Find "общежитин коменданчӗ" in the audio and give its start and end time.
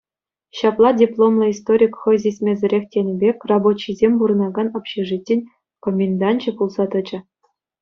4.81-6.51